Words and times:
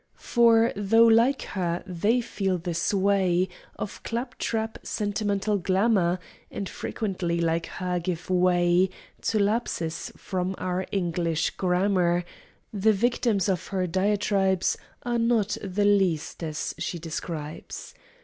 For 0.17 0.73
tho', 0.75 1.05
like 1.05 1.43
her, 1.43 1.83
they 1.85 2.21
feel 2.21 2.57
the 2.57 2.73
sway 2.73 3.47
Of 3.77 4.01
claptrap 4.01 4.79
sentimental 4.81 5.59
glamour, 5.59 6.17
And 6.49 6.67
frequently, 6.67 7.39
like 7.39 7.67
her, 7.67 7.99
give 7.99 8.27
way 8.27 8.89
To 9.21 9.37
lapses 9.37 10.11
from 10.17 10.55
our 10.57 10.87
English 10.91 11.51
grammar, 11.51 12.25
The 12.73 12.93
victims 12.93 13.47
of 13.47 13.67
her 13.67 13.85
diatribes 13.85 14.75
Are 15.03 15.19
not 15.19 15.55
the 15.63 15.85
least 15.85 16.41
as 16.41 16.73
she 16.79 16.97
describes. 16.97 17.93